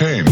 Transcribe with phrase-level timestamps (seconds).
[0.00, 0.29] came.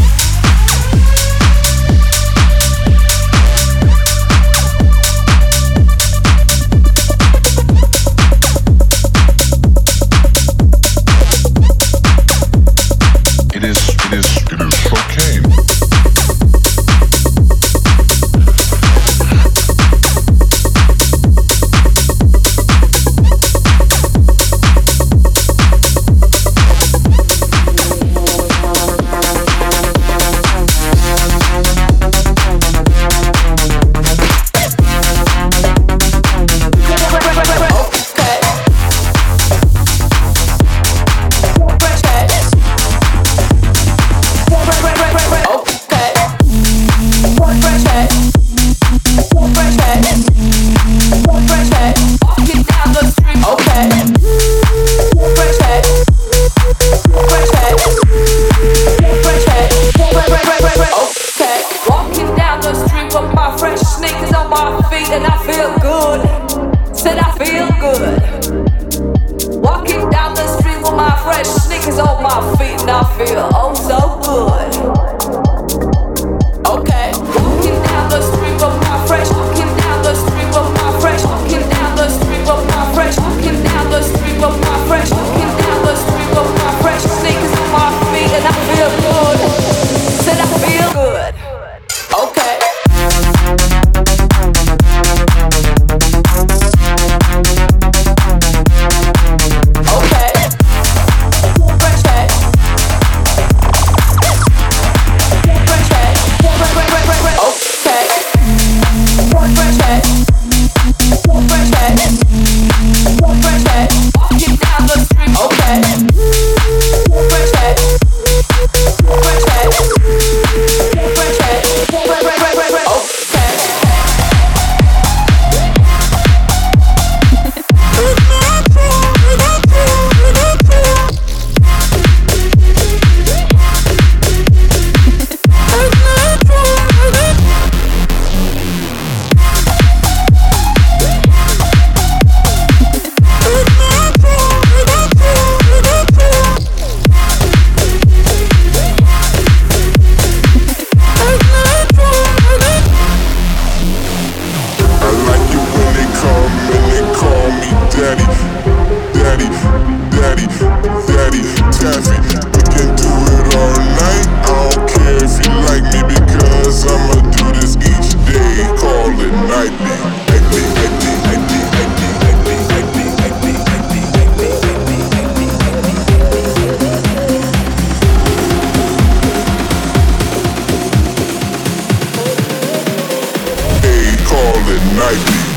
[184.70, 185.47] It nightly.